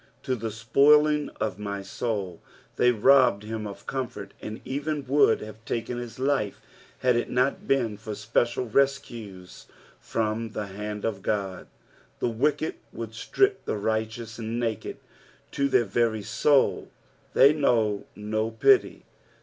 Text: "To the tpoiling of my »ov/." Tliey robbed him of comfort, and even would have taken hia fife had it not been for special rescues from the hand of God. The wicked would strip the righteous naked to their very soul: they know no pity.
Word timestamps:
"To 0.23 0.35
the 0.35 0.47
tpoiling 0.47 1.29
of 1.39 1.59
my 1.59 1.81
»ov/." 2.01 2.39
Tliey 2.75 2.97
robbed 3.03 3.43
him 3.43 3.67
of 3.67 3.85
comfort, 3.85 4.33
and 4.41 4.59
even 4.65 5.05
would 5.05 5.41
have 5.41 5.63
taken 5.63 5.99
hia 5.99 6.07
fife 6.07 6.59
had 7.01 7.15
it 7.15 7.29
not 7.29 7.67
been 7.67 7.97
for 7.97 8.15
special 8.15 8.67
rescues 8.67 9.67
from 9.99 10.53
the 10.53 10.65
hand 10.65 11.05
of 11.05 11.21
God. 11.21 11.67
The 12.17 12.29
wicked 12.29 12.77
would 12.91 13.13
strip 13.13 13.63
the 13.65 13.77
righteous 13.77 14.39
naked 14.39 14.97
to 15.51 15.69
their 15.69 15.85
very 15.85 16.23
soul: 16.23 16.89
they 17.35 17.53
know 17.53 18.07
no 18.15 18.49
pity. 18.49 19.05